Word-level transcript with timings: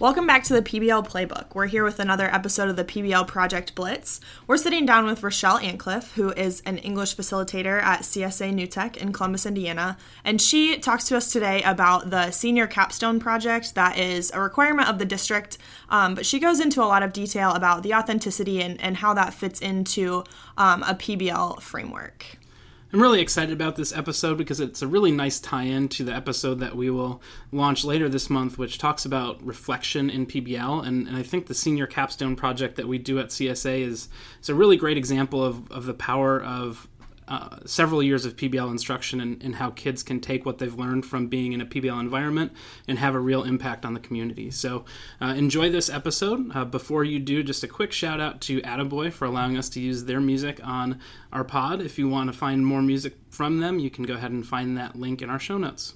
Welcome 0.00 0.26
back 0.26 0.42
to 0.44 0.52
the 0.52 0.60
PBL 0.60 1.08
Playbook. 1.08 1.54
We're 1.54 1.68
here 1.68 1.84
with 1.84 2.00
another 2.00 2.26
episode 2.26 2.68
of 2.68 2.74
the 2.74 2.84
PBL 2.84 3.28
Project 3.28 3.76
Blitz. 3.76 4.20
We're 4.48 4.56
sitting 4.56 4.84
down 4.84 5.04
with 5.04 5.20
Rachelle 5.20 5.60
Antcliff, 5.60 6.14
who 6.14 6.32
is 6.32 6.62
an 6.66 6.78
English 6.78 7.14
facilitator 7.16 7.80
at 7.80 8.00
CSA 8.00 8.52
New 8.52 8.66
Tech 8.66 8.96
in 8.96 9.12
Columbus, 9.12 9.46
Indiana, 9.46 9.96
and 10.24 10.42
she 10.42 10.78
talks 10.78 11.04
to 11.04 11.16
us 11.16 11.30
today 11.30 11.62
about 11.62 12.10
the 12.10 12.32
Senior 12.32 12.66
Capstone 12.66 13.20
Project 13.20 13.76
that 13.76 13.96
is 13.96 14.32
a 14.34 14.40
requirement 14.40 14.88
of 14.88 14.98
the 14.98 15.04
district, 15.04 15.58
um, 15.90 16.16
but 16.16 16.26
she 16.26 16.40
goes 16.40 16.58
into 16.58 16.82
a 16.82 16.90
lot 16.90 17.04
of 17.04 17.12
detail 17.12 17.52
about 17.52 17.84
the 17.84 17.94
authenticity 17.94 18.60
and, 18.60 18.80
and 18.80 18.96
how 18.96 19.14
that 19.14 19.32
fits 19.32 19.60
into 19.60 20.24
um, 20.58 20.82
a 20.82 20.96
PBL 20.96 21.62
framework. 21.62 22.38
I'm 22.94 23.02
really 23.02 23.20
excited 23.20 23.52
about 23.52 23.74
this 23.74 23.92
episode 23.92 24.38
because 24.38 24.60
it's 24.60 24.80
a 24.80 24.86
really 24.86 25.10
nice 25.10 25.40
tie 25.40 25.64
in 25.64 25.88
to 25.88 26.04
the 26.04 26.14
episode 26.14 26.60
that 26.60 26.76
we 26.76 26.90
will 26.90 27.20
launch 27.50 27.84
later 27.84 28.08
this 28.08 28.30
month, 28.30 28.56
which 28.56 28.78
talks 28.78 29.04
about 29.04 29.44
reflection 29.44 30.08
in 30.08 30.26
PBL. 30.26 30.86
And, 30.86 31.08
and 31.08 31.16
I 31.16 31.24
think 31.24 31.48
the 31.48 31.54
senior 31.54 31.88
capstone 31.88 32.36
project 32.36 32.76
that 32.76 32.86
we 32.86 32.98
do 32.98 33.18
at 33.18 33.30
CSA 33.30 33.80
is, 33.80 34.08
is 34.40 34.48
a 34.48 34.54
really 34.54 34.76
great 34.76 34.96
example 34.96 35.42
of, 35.42 35.68
of 35.72 35.86
the 35.86 35.94
power 35.94 36.40
of 36.40 36.86
uh, 37.26 37.58
several 37.64 38.02
years 38.02 38.24
of 38.24 38.36
PBL 38.36 38.70
instruction 38.70 39.20
and, 39.20 39.42
and, 39.42 39.54
how 39.54 39.70
kids 39.70 40.02
can 40.02 40.20
take 40.20 40.44
what 40.44 40.58
they've 40.58 40.74
learned 40.74 41.06
from 41.06 41.26
being 41.26 41.52
in 41.52 41.60
a 41.60 41.66
PBL 41.66 41.98
environment 41.98 42.52
and 42.86 42.98
have 42.98 43.14
a 43.14 43.18
real 43.18 43.44
impact 43.44 43.86
on 43.86 43.94
the 43.94 44.00
community. 44.00 44.50
So 44.50 44.84
uh, 45.20 45.34
enjoy 45.36 45.70
this 45.70 45.88
episode. 45.88 46.54
Uh, 46.54 46.64
before 46.64 47.02
you 47.02 47.18
do, 47.18 47.42
just 47.42 47.64
a 47.64 47.68
quick 47.68 47.92
shout 47.92 48.20
out 48.20 48.40
to 48.42 48.60
Attaboy 48.62 49.12
for 49.12 49.24
allowing 49.24 49.56
us 49.56 49.68
to 49.70 49.80
use 49.80 50.04
their 50.04 50.20
music 50.20 50.60
on 50.62 51.00
our 51.32 51.44
pod. 51.44 51.80
If 51.80 51.98
you 51.98 52.08
want 52.08 52.30
to 52.30 52.36
find 52.36 52.66
more 52.66 52.82
music 52.82 53.14
from 53.30 53.60
them, 53.60 53.78
you 53.78 53.90
can 53.90 54.04
go 54.04 54.14
ahead 54.14 54.30
and 54.30 54.46
find 54.46 54.76
that 54.76 54.96
link 54.96 55.22
in 55.22 55.30
our 55.30 55.38
show 55.38 55.56
notes. 55.56 55.94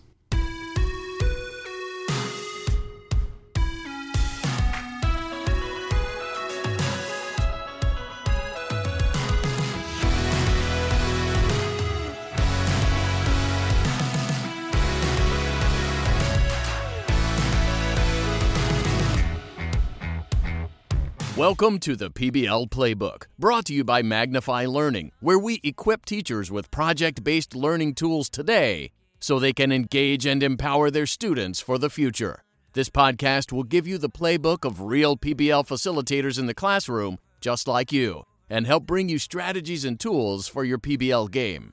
Welcome 21.39 21.79
to 21.81 21.95
the 21.95 22.11
PBL 22.11 22.69
Playbook, 22.69 23.27
brought 23.39 23.67
to 23.67 23.73
you 23.73 23.85
by 23.85 24.03
Magnify 24.03 24.67
Learning, 24.67 25.13
where 25.21 25.39
we 25.39 25.61
equip 25.63 26.05
teachers 26.05 26.51
with 26.51 26.73
project 26.73 27.23
based 27.23 27.55
learning 27.55 27.95
tools 27.95 28.29
today 28.29 28.91
so 29.21 29.39
they 29.39 29.53
can 29.53 29.71
engage 29.71 30.27
and 30.27 30.43
empower 30.43 30.91
their 30.91 31.07
students 31.07 31.61
for 31.61 31.79
the 31.79 31.91
future. 31.91 32.43
This 32.73 32.91
podcast 32.91 33.53
will 33.53 33.63
give 33.63 33.87
you 33.87 33.99
the 33.99 34.09
playbook 34.09 34.65
of 34.65 34.81
real 34.81 35.16
PBL 35.16 35.65
facilitators 35.65 36.41
in 36.41 36.47
the 36.47 36.55
classroom, 36.55 37.21
just 37.41 37.69
like 37.69 37.93
you, 37.93 38.25
and 38.51 38.66
help 38.66 38.85
bring 38.85 39.09
you 39.09 39.21
strategies 39.21 39.85
and 39.85 40.01
tools 40.01 40.49
for 40.49 40.65
your 40.65 40.79
PBL 40.79 41.31
game. 41.31 41.73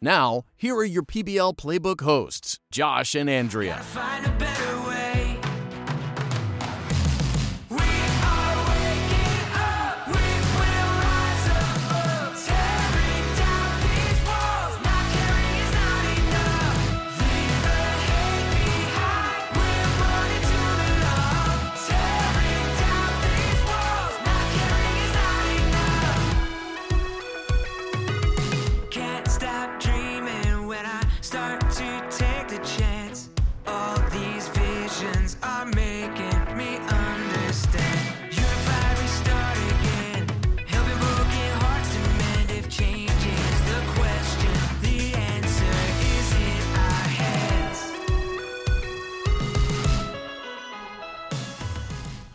Now, 0.00 0.42
here 0.56 0.74
are 0.74 0.84
your 0.84 1.04
PBL 1.04 1.56
Playbook 1.56 2.00
hosts, 2.00 2.58
Josh 2.72 3.14
and 3.14 3.30
Andrea. 3.30 3.80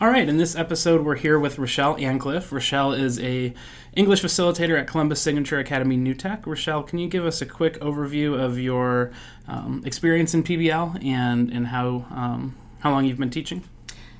All 0.09 0.15
right, 0.15 0.27
in 0.27 0.37
this 0.37 0.55
episode, 0.55 1.05
we're 1.05 1.17
here 1.17 1.37
with 1.37 1.57
Rachelle 1.57 2.01
Antcliff. 2.01 2.49
Rachelle 2.49 2.97
is 2.97 3.19
a 3.19 3.53
English 3.93 4.23
facilitator 4.23 4.75
at 4.79 4.87
Columbus 4.87 5.21
Signature 5.21 5.59
Academy 5.59 5.97
New 5.97 6.15
Tech. 6.15 6.45
Rachelle, 6.45 6.87
can 6.87 6.97
you 6.97 7.07
give 7.07 7.27
us 7.27 7.43
a 7.43 7.45
quick 7.45 7.79
overview 7.79 8.35
of 8.35 8.57
your 8.57 9.11
um, 9.47 9.83
experience 9.85 10.33
in 10.33 10.43
PBL 10.43 11.05
and 11.05 11.51
and 11.51 11.67
how 11.67 12.07
um, 12.09 12.55
how 12.79 12.89
long 12.89 13.05
you've 13.05 13.19
been 13.19 13.29
teaching? 13.29 13.63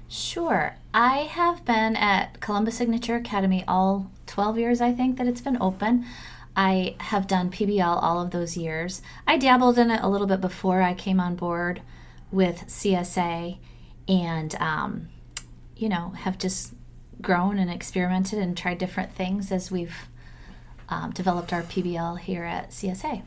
Sure. 0.08 0.76
I 0.94 1.22
have 1.24 1.66
been 1.66 1.96
at 1.96 2.40
Columbus 2.40 2.78
Signature 2.78 3.16
Academy 3.16 3.64
all 3.68 4.12
12 4.28 4.60
years, 4.60 4.82
I 4.82 4.94
think, 4.94 5.18
that 5.18 5.26
it's 5.26 5.42
been 5.42 5.60
open. 5.60 6.06
I 6.56 6.98
have 7.00 7.26
done 7.26 7.50
PBL 7.50 8.04
all 8.04 8.22
of 8.22 8.30
those 8.30 8.56
years. 8.56 9.02
I 9.26 9.40
dabbled 9.40 9.80
in 9.80 9.90
it 9.90 10.04
a 10.04 10.08
little 10.08 10.28
bit 10.28 10.40
before 10.40 10.84
I 10.84 10.94
came 10.94 11.20
on 11.20 11.36
board 11.36 11.82
with 12.32 12.66
CSA 12.68 13.58
and 14.08 14.54
um, 14.60 15.10
you 15.80 15.88
know, 15.88 16.10
have 16.10 16.38
just 16.38 16.74
grown 17.22 17.58
and 17.58 17.72
experimented 17.72 18.38
and 18.38 18.56
tried 18.56 18.78
different 18.78 19.14
things 19.14 19.52
as 19.52 19.72
we've 19.72 20.08
um, 20.90 21.12
developed 21.12 21.54
our 21.54 21.64
PBL 21.64 22.20
here 22.20 22.44
at 22.44 22.72
CSA. 22.72 23.24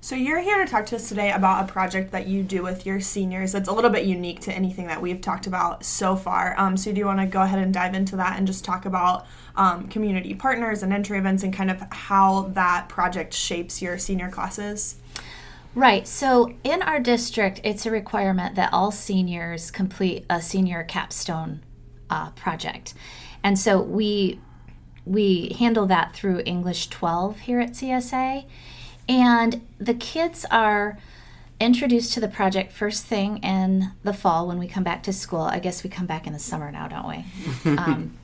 So, 0.00 0.14
you're 0.14 0.40
here 0.40 0.64
to 0.64 0.70
talk 0.70 0.86
to 0.86 0.96
us 0.96 1.08
today 1.08 1.32
about 1.32 1.68
a 1.68 1.72
project 1.72 2.12
that 2.12 2.28
you 2.28 2.44
do 2.44 2.62
with 2.62 2.86
your 2.86 3.00
seniors 3.00 3.52
that's 3.52 3.68
a 3.68 3.72
little 3.72 3.90
bit 3.90 4.04
unique 4.04 4.40
to 4.42 4.52
anything 4.52 4.86
that 4.86 5.02
we've 5.02 5.20
talked 5.20 5.48
about 5.48 5.84
so 5.84 6.14
far. 6.14 6.54
Um, 6.58 6.76
so, 6.76 6.92
do 6.92 6.98
you 6.98 7.06
want 7.06 7.20
to 7.20 7.26
go 7.26 7.42
ahead 7.42 7.58
and 7.58 7.74
dive 7.74 7.94
into 7.94 8.16
that 8.16 8.38
and 8.38 8.46
just 8.46 8.64
talk 8.64 8.86
about 8.86 9.26
um, 9.56 9.88
community 9.88 10.34
partners 10.34 10.84
and 10.84 10.92
entry 10.92 11.18
events 11.18 11.42
and 11.42 11.52
kind 11.52 11.70
of 11.70 11.82
how 11.90 12.42
that 12.54 12.88
project 12.88 13.34
shapes 13.34 13.82
your 13.82 13.98
senior 13.98 14.30
classes? 14.30 14.96
Right. 15.74 16.06
So, 16.06 16.54
in 16.62 16.80
our 16.82 17.00
district, 17.00 17.60
it's 17.64 17.84
a 17.84 17.90
requirement 17.90 18.54
that 18.54 18.72
all 18.72 18.92
seniors 18.92 19.72
complete 19.72 20.24
a 20.30 20.40
senior 20.40 20.84
capstone 20.84 21.60
uh, 22.10 22.30
project. 22.30 22.94
And 23.42 23.58
so 23.58 23.80
we 23.80 24.40
we 25.04 25.56
handle 25.58 25.86
that 25.86 26.12
through 26.14 26.42
English 26.44 26.88
12 26.88 27.40
here 27.40 27.60
at 27.60 27.70
CSA. 27.70 28.44
And 29.08 29.66
the 29.78 29.94
kids 29.94 30.44
are 30.50 30.98
introduced 31.58 32.12
to 32.12 32.20
the 32.20 32.28
project 32.28 32.72
first 32.72 33.06
thing 33.06 33.38
in 33.38 33.92
the 34.04 34.12
fall 34.12 34.46
when 34.46 34.58
we 34.58 34.68
come 34.68 34.84
back 34.84 35.02
to 35.04 35.12
school. 35.12 35.40
I 35.40 35.60
guess 35.60 35.82
we 35.82 35.90
come 35.90 36.06
back 36.06 36.26
in 36.26 36.34
the 36.34 36.38
summer 36.38 36.70
now, 36.70 36.88
don't 36.88 37.08
we? 37.08 37.24
um, 37.78 38.16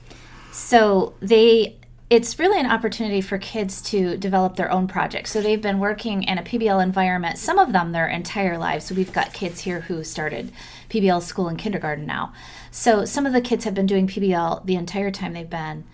so 0.53 1.15
they 1.21 1.79
it's 2.11 2.39
really 2.39 2.61
an 2.61 2.67
opportunity 2.67 3.21
for 3.21 3.39
kids 3.39 3.81
to 3.81 4.17
develop 4.19 4.57
their 4.57 4.71
own 4.71 4.87
projects. 4.87 5.33
So 5.33 5.41
they've 5.41 5.61
been 5.61 5.79
working 5.79 6.23
in 6.23 6.39
a 6.39 6.43
PBL 6.43 6.83
environment, 6.83 7.39
some 7.39 7.59
of 7.59 7.73
them 7.73 7.93
their 7.93 8.07
entire 8.07 8.59
lives. 8.59 8.85
So 8.85 8.95
we've 8.95 9.13
got 9.13 9.33
kids 9.33 9.63
here 9.63 9.81
who 9.81 10.05
started 10.05 10.53
PBL 10.89 11.23
school 11.23 11.49
in 11.49 11.57
kindergarten 11.57 12.07
now. 12.07 12.33
So 12.71 13.05
some 13.05 13.27
of 13.27 13.33
the 13.33 13.41
kids 13.41 13.65
have 13.65 13.75
been 13.75 13.87
doing 13.87 14.07
PBL 14.07 14.65
the 14.65 14.77
entire 14.77 15.11
time 15.11 15.33
they've 15.33 15.49
been 15.49 15.85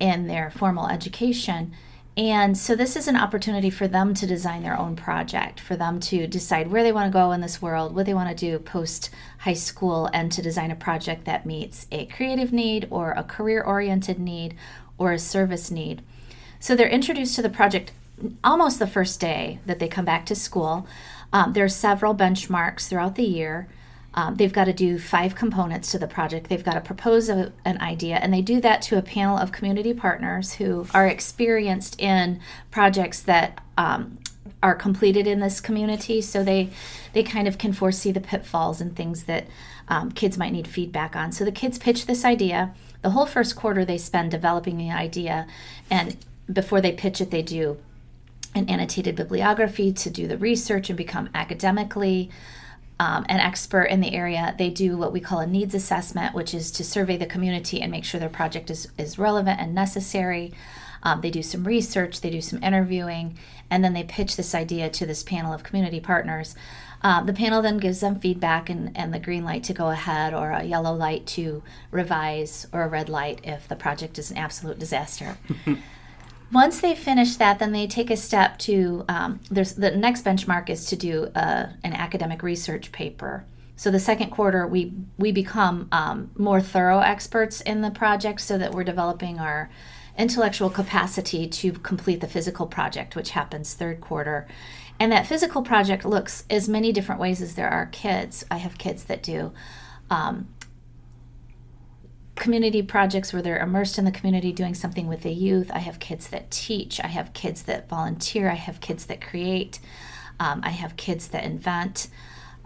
in 0.00 0.26
their 0.26 0.50
formal 0.50 0.88
education. 0.88 1.72
And 2.16 2.56
so 2.56 2.76
this 2.76 2.94
is 2.94 3.08
an 3.08 3.16
opportunity 3.16 3.70
for 3.70 3.88
them 3.88 4.14
to 4.14 4.26
design 4.26 4.62
their 4.62 4.78
own 4.78 4.94
project, 4.94 5.58
for 5.58 5.74
them 5.74 5.98
to 6.00 6.28
decide 6.28 6.70
where 6.70 6.84
they 6.84 6.92
want 6.92 7.10
to 7.10 7.18
go 7.18 7.32
in 7.32 7.40
this 7.40 7.60
world, 7.60 7.94
what 7.94 8.06
they 8.06 8.14
want 8.14 8.28
to 8.28 8.34
do 8.36 8.58
post 8.60 9.10
high 9.38 9.54
school, 9.54 10.08
and 10.12 10.30
to 10.30 10.40
design 10.40 10.70
a 10.70 10.76
project 10.76 11.24
that 11.24 11.44
meets 11.44 11.88
a 11.90 12.06
creative 12.06 12.52
need 12.52 12.86
or 12.90 13.12
a 13.12 13.24
career 13.24 13.62
oriented 13.62 14.20
need 14.20 14.54
or 14.96 15.12
a 15.12 15.18
service 15.18 15.72
need. 15.72 16.02
So 16.60 16.76
they're 16.76 16.88
introduced 16.88 17.34
to 17.34 17.42
the 17.42 17.50
project 17.50 17.90
almost 18.44 18.78
the 18.78 18.86
first 18.86 19.18
day 19.18 19.58
that 19.66 19.80
they 19.80 19.88
come 19.88 20.04
back 20.04 20.24
to 20.26 20.36
school. 20.36 20.86
Um, 21.32 21.52
there 21.52 21.64
are 21.64 21.68
several 21.68 22.14
benchmarks 22.14 22.88
throughout 22.88 23.16
the 23.16 23.24
year. 23.24 23.68
Um, 24.14 24.36
they've 24.36 24.52
got 24.52 24.64
to 24.64 24.72
do 24.72 24.98
five 24.98 25.34
components 25.34 25.90
to 25.90 25.98
the 25.98 26.06
project. 26.06 26.48
They've 26.48 26.64
got 26.64 26.74
to 26.74 26.80
propose 26.80 27.28
a, 27.28 27.52
an 27.64 27.80
idea, 27.80 28.16
and 28.16 28.32
they 28.32 28.42
do 28.42 28.60
that 28.60 28.80
to 28.82 28.96
a 28.96 29.02
panel 29.02 29.36
of 29.36 29.50
community 29.50 29.92
partners 29.92 30.54
who 30.54 30.86
are 30.94 31.06
experienced 31.06 32.00
in 32.00 32.40
projects 32.70 33.20
that 33.22 33.60
um, 33.76 34.18
are 34.62 34.74
completed 34.74 35.26
in 35.26 35.40
this 35.40 35.60
community. 35.60 36.20
So 36.20 36.44
they 36.44 36.70
they 37.12 37.22
kind 37.22 37.48
of 37.48 37.58
can 37.58 37.72
foresee 37.72 38.12
the 38.12 38.20
pitfalls 38.20 38.80
and 38.80 38.94
things 38.94 39.24
that 39.24 39.46
um, 39.88 40.12
kids 40.12 40.38
might 40.38 40.52
need 40.52 40.68
feedback 40.68 41.16
on. 41.16 41.32
So 41.32 41.44
the 41.44 41.52
kids 41.52 41.78
pitch 41.78 42.06
this 42.06 42.24
idea. 42.24 42.72
The 43.02 43.10
whole 43.10 43.26
first 43.26 43.56
quarter 43.56 43.84
they 43.84 43.98
spend 43.98 44.30
developing 44.30 44.78
the 44.78 44.90
idea, 44.90 45.46
and 45.90 46.16
before 46.52 46.80
they 46.80 46.92
pitch 46.92 47.20
it, 47.20 47.30
they 47.30 47.42
do 47.42 47.78
an 48.54 48.70
annotated 48.70 49.16
bibliography 49.16 49.92
to 49.92 50.08
do 50.08 50.28
the 50.28 50.38
research 50.38 50.88
and 50.88 50.96
become 50.96 51.28
academically 51.34 52.30
um, 53.00 53.26
an 53.28 53.40
expert 53.40 53.84
in 53.84 54.00
the 54.00 54.14
area. 54.14 54.54
They 54.56 54.70
do 54.70 54.96
what 54.96 55.12
we 55.12 55.20
call 55.20 55.40
a 55.40 55.46
needs 55.46 55.74
assessment, 55.74 56.34
which 56.34 56.54
is 56.54 56.70
to 56.72 56.84
survey 56.84 57.16
the 57.16 57.26
community 57.26 57.80
and 57.80 57.90
make 57.90 58.04
sure 58.04 58.20
their 58.20 58.28
project 58.28 58.70
is, 58.70 58.88
is 58.96 59.18
relevant 59.18 59.60
and 59.60 59.74
necessary. 59.74 60.52
Um, 61.02 61.20
they 61.20 61.30
do 61.30 61.42
some 61.42 61.64
research, 61.64 62.20
they 62.20 62.30
do 62.30 62.40
some 62.40 62.62
interviewing, 62.62 63.36
and 63.70 63.84
then 63.84 63.92
they 63.92 64.04
pitch 64.04 64.36
this 64.36 64.54
idea 64.54 64.88
to 64.90 65.04
this 65.04 65.22
panel 65.22 65.52
of 65.52 65.62
community 65.62 66.00
partners. 66.00 66.54
Uh, 67.02 67.22
the 67.22 67.34
panel 67.34 67.60
then 67.60 67.76
gives 67.76 68.00
them 68.00 68.18
feedback 68.18 68.70
and, 68.70 68.96
and 68.96 69.12
the 69.12 69.18
green 69.18 69.44
light 69.44 69.64
to 69.64 69.74
go 69.74 69.90
ahead, 69.90 70.32
or 70.32 70.52
a 70.52 70.64
yellow 70.64 70.94
light 70.94 71.26
to 71.26 71.62
revise, 71.90 72.66
or 72.72 72.82
a 72.82 72.88
red 72.88 73.10
light 73.10 73.40
if 73.44 73.68
the 73.68 73.76
project 73.76 74.18
is 74.18 74.30
an 74.30 74.38
absolute 74.38 74.78
disaster. 74.78 75.36
Once 76.52 76.80
they 76.80 76.94
finish 76.94 77.36
that, 77.36 77.58
then 77.58 77.72
they 77.72 77.86
take 77.86 78.10
a 78.10 78.16
step 78.16 78.58
to 78.58 79.04
um, 79.08 79.40
there's 79.50 79.74
the 79.74 79.90
next 79.90 80.24
benchmark 80.24 80.68
is 80.70 80.86
to 80.86 80.96
do 80.96 81.24
uh, 81.34 81.66
an 81.82 81.92
academic 81.92 82.42
research 82.42 82.92
paper. 82.92 83.44
So 83.76 83.90
the 83.90 83.98
second 83.98 84.30
quarter, 84.30 84.66
we 84.66 84.92
we 85.18 85.32
become 85.32 85.88
um, 85.90 86.30
more 86.36 86.60
thorough 86.60 87.00
experts 87.00 87.60
in 87.60 87.80
the 87.80 87.90
project, 87.90 88.40
so 88.40 88.56
that 88.58 88.72
we're 88.72 88.84
developing 88.84 89.40
our 89.40 89.70
intellectual 90.16 90.70
capacity 90.70 91.48
to 91.48 91.72
complete 91.72 92.20
the 92.20 92.28
physical 92.28 92.66
project, 92.66 93.16
which 93.16 93.30
happens 93.30 93.74
third 93.74 94.00
quarter. 94.00 94.46
And 95.00 95.10
that 95.10 95.26
physical 95.26 95.62
project 95.62 96.04
looks 96.04 96.44
as 96.48 96.68
many 96.68 96.92
different 96.92 97.20
ways 97.20 97.42
as 97.42 97.56
there 97.56 97.68
are 97.68 97.86
kids. 97.86 98.44
I 98.48 98.58
have 98.58 98.78
kids 98.78 99.04
that 99.04 99.24
do 99.24 99.52
um, 100.08 100.48
community 102.34 102.82
projects 102.82 103.32
where 103.32 103.42
they're 103.42 103.58
immersed 103.58 103.98
in 103.98 104.04
the 104.04 104.10
community 104.10 104.52
doing 104.52 104.74
something 104.74 105.06
with 105.06 105.22
the 105.22 105.32
youth. 105.32 105.70
I 105.72 105.78
have 105.78 105.98
kids 106.00 106.28
that 106.28 106.50
teach. 106.50 107.00
I 107.02 107.06
have 107.06 107.32
kids 107.32 107.62
that 107.62 107.88
volunteer. 107.88 108.50
I 108.50 108.54
have 108.54 108.80
kids 108.80 109.06
that 109.06 109.20
create. 109.20 109.78
Um, 110.40 110.60
I 110.64 110.70
have 110.70 110.96
kids 110.96 111.28
that 111.28 111.44
invent. 111.44 112.08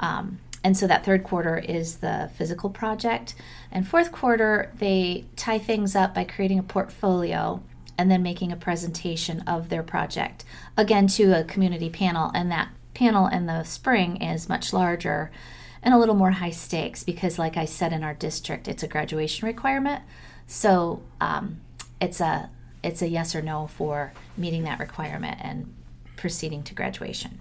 Um, 0.00 0.38
and 0.64 0.76
so 0.76 0.86
that 0.86 1.04
third 1.04 1.22
quarter 1.22 1.58
is 1.58 1.96
the 1.96 2.30
physical 2.34 2.70
project. 2.70 3.34
And 3.70 3.86
fourth 3.86 4.10
quarter, 4.10 4.72
they 4.76 5.26
tie 5.36 5.58
things 5.58 5.94
up 5.94 6.14
by 6.14 6.24
creating 6.24 6.58
a 6.58 6.64
portfolio 6.64 7.62
and 7.96 8.10
then 8.10 8.22
making 8.22 8.52
a 8.52 8.56
presentation 8.56 9.40
of 9.42 9.68
their 9.68 9.82
project, 9.82 10.44
again 10.76 11.08
to 11.08 11.32
a 11.32 11.44
community 11.44 11.90
panel. 11.90 12.30
And 12.32 12.50
that 12.50 12.68
panel 12.94 13.26
in 13.26 13.46
the 13.46 13.64
spring 13.64 14.22
is 14.22 14.48
much 14.48 14.72
larger 14.72 15.30
and 15.82 15.94
a 15.94 15.98
little 15.98 16.14
more 16.14 16.32
high 16.32 16.50
stakes 16.50 17.04
because, 17.04 17.38
like 17.38 17.56
I 17.56 17.64
said, 17.64 17.92
in 17.92 18.02
our 18.02 18.14
district, 18.14 18.68
it's 18.68 18.82
a 18.82 18.88
graduation 18.88 19.46
requirement. 19.46 20.02
So 20.46 21.02
um, 21.20 21.60
it's 22.00 22.20
a 22.20 22.50
it's 22.82 23.02
a 23.02 23.08
yes 23.08 23.34
or 23.34 23.42
no 23.42 23.66
for 23.66 24.12
meeting 24.36 24.64
that 24.64 24.78
requirement 24.78 25.38
and 25.42 25.74
proceeding 26.16 26.62
to 26.64 26.74
graduation. 26.74 27.40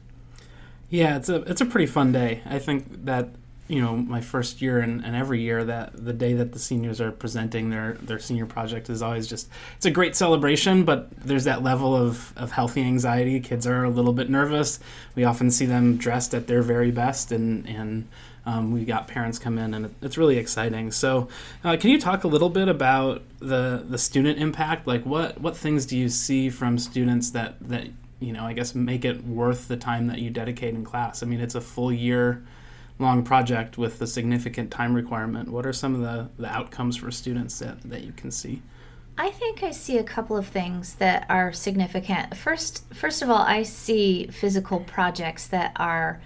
Yeah, 0.90 1.18
it's 1.18 1.30
a 1.30 1.42
it's 1.44 1.62
a 1.62 1.66
pretty 1.66 1.88
fun 1.88 2.12
day. 2.12 2.42
I 2.46 2.60
think 2.60 3.06
that 3.06 3.30
you 3.68 3.82
know 3.82 3.96
my 3.96 4.22
first 4.22 4.62
year 4.62 4.80
and, 4.80 5.04
and 5.04 5.16
every 5.16 5.42
year 5.42 5.64
that 5.64 5.92
the 5.94 6.14
day 6.14 6.34
that 6.34 6.54
the 6.54 6.60
seniors 6.60 7.02
are 7.02 7.12
presenting 7.12 7.70
their 7.70 7.94
their 8.02 8.20
senior 8.20 8.46
project 8.46 8.90
is 8.90 9.02
always 9.02 9.28
just 9.28 9.50
it's 9.76 9.86
a 9.86 9.92
great 9.92 10.16
celebration 10.16 10.86
but 10.86 11.10
there's 11.18 11.44
that 11.44 11.64
level 11.64 11.96
of, 11.96 12.34
of 12.38 12.52
healthy 12.52 12.82
anxiety. 12.82 13.40
Kids 13.40 13.68
are 13.68 13.84
a 13.84 13.90
little 13.90 14.14
bit 14.14 14.30
nervous. 14.30 14.80
We 15.16 15.24
often 15.24 15.52
see 15.52 15.66
them 15.66 15.98
dressed 15.98 16.34
at 16.34 16.48
their 16.48 16.62
very 16.62 16.92
best 16.92 17.32
and 17.32 17.68
and 17.68 18.08
um, 18.46 18.72
we 18.72 18.86
got 18.86 19.10
parents 19.10 19.38
come 19.38 19.58
in 19.58 19.74
and 19.74 19.94
it's 20.02 20.18
really 20.18 20.38
exciting. 20.38 20.92
So 20.92 21.28
uh, 21.66 21.76
can 21.76 21.90
you 21.90 22.00
talk 22.00 22.24
a 22.24 22.30
little 22.30 22.50
bit 22.50 22.70
about 22.70 23.24
the 23.40 23.84
the 23.88 23.98
student 23.98 24.40
impact? 24.40 24.88
Like 24.88 25.06
what 25.06 25.42
what 25.42 25.58
things 25.58 25.86
do 25.86 25.98
you 25.98 26.08
see 26.08 26.50
from 26.50 26.78
students 26.78 27.32
that 27.32 27.56
that 27.60 27.88
you 28.20 28.34
know 28.34 28.46
i 28.46 28.54
guess 28.54 28.74
make 28.74 29.06
it 29.06 29.24
worth 29.24 29.68
the 29.68 29.78
time 29.78 30.08
that 30.08 30.20
you 30.20 30.30
dedicate 30.30 30.74
in 30.74 30.86
class? 30.86 31.22
I 31.22 31.26
mean 31.26 31.42
it's 31.42 31.56
a 31.56 31.62
full 31.62 31.92
year 31.92 32.44
long 33.00 33.24
project 33.24 33.78
with 33.78 34.02
a 34.02 34.08
significant 34.08 34.72
time 34.72 34.94
requirement, 34.94 35.50
what 35.50 35.66
are 35.66 35.74
some 35.74 35.96
of 35.96 36.02
the, 36.02 36.30
the 36.42 36.52
outcomes 36.52 36.98
for 36.98 37.12
students 37.12 37.60
that, 37.60 37.82
that 37.84 38.04
you 38.04 38.12
can 38.12 38.32
see? 38.32 38.62
I 39.18 39.32
think 39.32 39.64
I 39.64 39.72
see 39.72 39.98
a 39.98 40.04
couple 40.04 40.38
of 40.38 40.48
things 40.48 40.96
that 40.96 41.26
are 41.30 41.52
significant. 41.52 42.38
First, 42.38 42.84
first 42.94 43.22
of 43.22 43.30
all, 43.30 43.42
I 43.42 43.64
see 43.64 44.28
physical 44.28 44.82
projects 44.82 45.48
that 45.48 45.72
are 45.76 46.22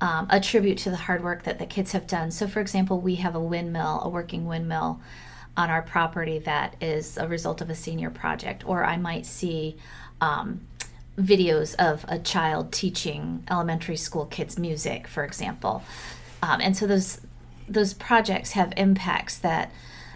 um, 0.00 0.26
a 0.30 0.40
tribute 0.40 0.78
to 0.78 0.90
the 0.90 0.96
hard 0.96 1.22
work 1.22 1.42
that 1.42 1.58
the 1.58 1.66
kids 1.66 1.92
have 1.92 2.06
done. 2.06 2.30
So, 2.30 2.48
for 2.48 2.60
example, 2.60 3.00
we 3.00 3.16
have 3.16 3.34
a 3.34 3.40
windmill, 3.40 4.00
a 4.02 4.08
working 4.08 4.46
windmill 4.46 5.00
on 5.56 5.68
our 5.68 5.82
property 5.82 6.38
that 6.38 6.76
is 6.80 7.18
a 7.18 7.28
result 7.28 7.60
of 7.60 7.68
a 7.68 7.74
senior 7.74 8.08
project, 8.08 8.66
or 8.66 8.84
I 8.84 8.96
might 8.96 9.26
see 9.26 9.76
um, 10.22 10.62
videos 11.20 11.74
of 11.76 12.04
a 12.08 12.18
child 12.18 12.72
teaching 12.72 13.44
elementary 13.50 13.96
school 13.96 14.26
kids 14.26 14.58
music, 14.58 15.06
for 15.06 15.24
example. 15.24 15.82
Um, 16.42 16.60
and 16.60 16.76
so 16.76 16.86
those 16.86 17.20
those 17.68 17.94
projects 17.94 18.52
have 18.52 18.72
impacts 18.76 19.38
that 19.38 19.70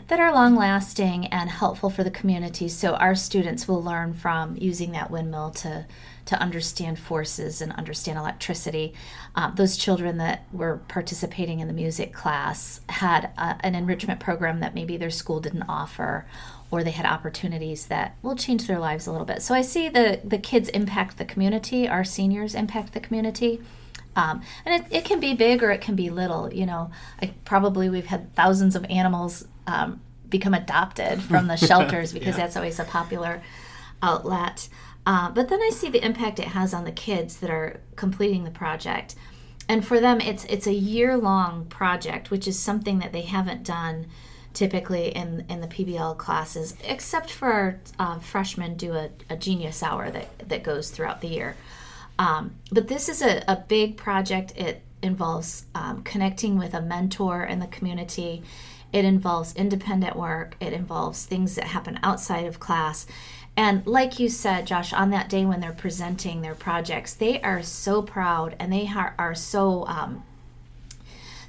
that 0.09 0.21
are 0.21 0.35
long 0.35 0.55
lasting 0.55 1.27
and 1.27 1.49
helpful 1.49 1.89
for 1.89 2.05
the 2.05 2.11
community. 2.11 2.69
So 2.69 2.95
our 2.95 3.15
students 3.15 3.67
will 3.67 3.83
learn 3.83 4.13
from 4.13 4.57
using 4.57 4.93
that 4.93 5.11
windmill 5.11 5.51
to 5.51 5.87
to 6.27 6.41
understand 6.41 6.99
forces 6.99 7.61
and 7.61 7.73
understand 7.73 8.19
electricity. 8.19 8.95
Um, 9.35 9.55
those 9.57 9.77
children 9.77 10.17
that 10.19 10.45
were 10.53 10.81
participating 10.89 11.61
in 11.61 11.69
the 11.69 11.75
music 11.75 12.15
class 12.15 12.81
had 12.89 13.31
a, 13.37 13.57
an 13.61 13.75
enrichment 13.75 14.21
program 14.21 14.61
that 14.61 14.75
maybe 14.75 14.97
their 14.97 15.11
school 15.11 15.41
didn't 15.41 15.65
offer, 15.69 16.27
or 16.71 16.83
they 16.83 16.91
had 16.91 17.07
opportunities 17.07 17.87
that 17.87 18.17
will 18.23 18.37
change 18.37 18.67
their 18.67 18.79
lives 18.79 19.07
a 19.07 19.13
little 19.13 19.27
bit. 19.27 19.43
So 19.43 19.55
I 19.55 19.63
see 19.63 19.89
the 19.89 20.21
the 20.25 20.39
kids 20.39 20.69
impact 20.71 21.19
the 21.19 21.25
community, 21.25 21.89
our 21.89 22.05
seniors 22.05 22.55
impact 22.55 22.93
the 22.93 23.01
community. 23.01 23.61
Um, 24.17 24.43
and 24.65 24.85
it, 24.85 24.93
it 24.93 25.05
can 25.05 25.19
be 25.19 25.35
big 25.35 25.63
or 25.63 25.73
it 25.73 25.81
can 25.81 25.97
be 25.97 26.09
little. 26.09 26.53
You 26.53 26.67
know, 26.67 26.91
I, 27.21 27.35
probably 27.45 27.91
we've 27.91 28.07
had 28.07 28.33
thousands 28.35 28.77
of 28.77 28.85
animals 28.85 29.47
um, 29.67 30.01
become 30.29 30.55
adopted 30.55 31.23
from 31.23 31.49
the 31.49 31.57
shelters 31.69 32.13
because 32.13 32.37
yeah. 32.37 32.45
that's 32.45 32.57
always 32.57 32.79
a 32.79 32.85
popular 32.85 33.43
outlet. 34.03 34.69
Uh, 35.07 35.31
but 35.31 35.49
then 35.49 35.61
I 35.61 35.71
see 35.71 35.91
the 35.91 36.05
impact 36.05 36.39
it 36.39 36.49
has 36.49 36.73
on 36.73 36.85
the 36.85 36.93
kids 36.93 37.39
that 37.39 37.51
are 37.51 37.81
completing 37.97 38.45
the 38.45 38.51
project. 38.51 39.15
And 39.69 39.85
for 39.85 40.01
them, 40.01 40.21
it's 40.21 40.45
it's 40.45 40.67
a 40.67 40.75
year 40.75 41.17
long 41.17 41.67
project, 41.67 42.31
which 42.31 42.47
is 42.47 42.59
something 42.59 42.99
that 42.99 43.13
they 43.13 43.23
haven't 43.23 43.65
done 43.65 44.07
typically 44.55 45.09
in 45.09 45.45
in 45.51 45.61
the 45.61 45.67
PBL 45.67 46.17
classes, 46.17 46.75
except 46.85 47.31
for 47.31 47.81
uh, 47.99 48.19
freshmen 48.21 48.77
do 48.77 48.95
a, 48.95 49.11
a, 49.29 49.37
genius 49.37 49.83
hour 49.83 50.11
that 50.11 50.49
that 50.49 50.63
goes 50.63 50.91
throughout 50.91 51.21
the 51.21 51.29
year. 51.29 51.57
Um, 52.19 52.55
but 52.71 52.89
this 52.89 53.09
is 53.09 53.21
a, 53.21 53.45
a 53.49 53.57
big 53.57 53.97
project. 53.97 54.53
It 54.57 54.83
involves 55.03 55.67
um, 55.75 56.03
connecting 56.03 56.57
with 56.57 56.73
a 56.73 56.81
mentor 56.81 57.45
in 57.45 57.59
the 57.59 57.67
community. 57.67 58.43
It 58.93 59.05
involves 59.05 59.55
independent 59.57 60.17
work. 60.17 60.57
It 60.61 60.73
involves 60.73 61.27
things 61.27 61.57
that 61.57 61.65
happen 61.65 61.99
outside 62.03 62.47
of 62.47 62.61
class. 62.61 63.07
And 63.57 63.87
like 63.87 64.19
you 64.19 64.29
said, 64.29 64.67
Josh, 64.67 64.93
on 64.93 65.11
that 65.11 65.29
day 65.29 65.45
when 65.45 65.61
they're 65.61 65.73
presenting 65.73 66.41
their 66.41 66.55
projects, 66.55 67.15
they 67.15 67.41
are 67.43 67.63
so 67.63 68.03
proud 68.03 68.57
and 68.59 68.73
they 68.73 68.89
are, 68.89 69.15
are 69.19 69.35
so 69.35 69.87
um, 69.87 70.25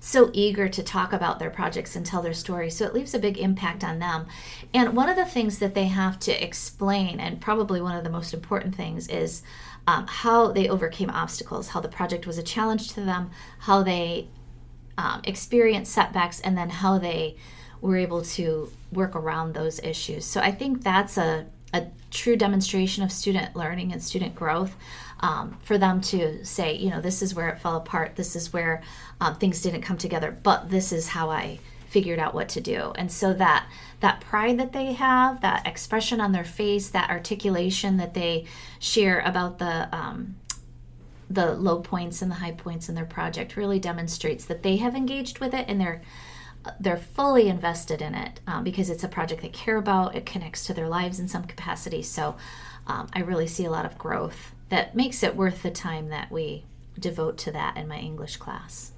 so 0.05 0.29
eager 0.33 0.69
to 0.69 0.83
talk 0.83 1.11
about 1.13 1.39
their 1.39 1.49
projects 1.49 1.95
and 1.95 2.05
tell 2.05 2.21
their 2.21 2.31
story. 2.31 2.69
So 2.69 2.85
it 2.85 2.93
leaves 2.93 3.15
a 3.15 3.19
big 3.19 3.39
impact 3.39 3.83
on 3.83 3.97
them. 3.97 4.27
And 4.71 4.95
one 4.95 5.09
of 5.09 5.15
the 5.15 5.25
things 5.25 5.57
that 5.57 5.73
they 5.73 5.85
have 5.85 6.19
to 6.19 6.43
explain, 6.43 7.19
and 7.19 7.41
probably 7.41 7.81
one 7.81 7.95
of 7.95 8.03
the 8.03 8.11
most 8.11 8.31
important 8.31 8.75
things, 8.75 9.07
is 9.07 9.41
um, 9.87 10.05
how 10.05 10.51
they 10.51 10.69
overcame 10.69 11.09
obstacles, 11.09 11.69
how 11.69 11.79
the 11.79 11.87
project 11.87 12.27
was 12.27 12.37
a 12.37 12.43
challenge 12.43 12.93
to 12.93 13.01
them, 13.01 13.31
how 13.61 13.81
they 13.81 14.27
um, 14.95 15.21
experienced 15.23 15.91
setbacks, 15.91 16.39
and 16.39 16.55
then 16.55 16.69
how 16.69 16.99
they 16.99 17.35
were 17.81 17.97
able 17.97 18.21
to 18.21 18.71
work 18.91 19.15
around 19.15 19.55
those 19.55 19.79
issues. 19.79 20.23
So 20.23 20.39
I 20.39 20.51
think 20.51 20.83
that's 20.83 21.17
a, 21.17 21.47
a 21.73 21.87
true 22.11 22.35
demonstration 22.35 23.03
of 23.03 23.11
student 23.11 23.55
learning 23.55 23.91
and 23.91 24.03
student 24.03 24.35
growth 24.35 24.75
um, 25.25 25.57
for 25.63 25.79
them 25.79 26.01
to 26.01 26.45
say, 26.45 26.75
you 26.75 26.91
know, 26.91 27.01
this 27.01 27.23
is 27.23 27.33
where 27.33 27.49
it 27.49 27.59
fell 27.59 27.77
apart, 27.77 28.15
this 28.15 28.35
is 28.35 28.53
where 28.53 28.83
um, 29.19 29.33
things 29.33 29.59
didn't 29.59 29.81
come 29.81 29.97
together, 29.97 30.37
but 30.43 30.69
this 30.69 30.91
is 30.91 31.07
how 31.07 31.31
I 31.31 31.57
figured 31.87 32.19
out 32.19 32.35
what 32.35 32.47
to 32.49 32.61
do. 32.61 32.93
And 32.95 33.11
so 33.11 33.33
that 33.33 33.67
that 34.01 34.21
pride 34.21 34.59
that 34.59 34.71
they 34.71 34.93
have, 34.93 35.41
that 35.41 35.65
expression 35.65 36.21
on 36.21 36.31
their 36.31 36.43
face, 36.43 36.89
that 36.89 37.09
articulation 37.09 37.97
that 37.97 38.13
they 38.13 38.45
share 38.77 39.19
about 39.21 39.57
the 39.57 39.89
um, 39.91 40.35
the 41.27 41.53
low 41.53 41.79
points 41.79 42.21
and 42.21 42.29
the 42.29 42.35
high 42.35 42.51
points 42.51 42.87
in 42.87 42.93
their 42.93 43.03
project 43.05 43.57
really 43.57 43.79
demonstrates 43.79 44.45
that 44.45 44.61
they 44.61 44.77
have 44.77 44.93
engaged 44.93 45.39
with 45.39 45.55
it 45.55 45.65
and 45.67 45.81
they're 45.81 46.03
they're 46.79 46.97
fully 46.97 47.47
invested 47.47 47.99
in 47.99 48.13
it 48.13 48.41
um, 48.45 48.63
because 48.63 48.91
it's 48.91 49.03
a 49.03 49.07
project 49.07 49.41
they 49.41 49.49
care 49.49 49.77
about. 49.77 50.15
It 50.15 50.27
connects 50.27 50.67
to 50.67 50.73
their 50.75 50.87
lives 50.87 51.19
in 51.19 51.27
some 51.27 51.45
capacity. 51.45 52.03
So 52.03 52.35
um, 52.85 53.07
I 53.13 53.21
really 53.21 53.47
see 53.47 53.65
a 53.65 53.71
lot 53.71 53.85
of 53.85 53.97
growth 53.97 54.54
that 54.75 54.93
makes 54.93 55.23
it 55.23 55.37
worth 55.37 55.63
the 55.63 55.71
time 55.71 56.09
that 56.09 56.29
we 56.29 56.65
devote 56.99 57.37
to 57.37 57.49
that 57.49 57.77
in 57.77 57.87
my 57.87 57.97
English 57.97 58.35
class. 58.35 58.91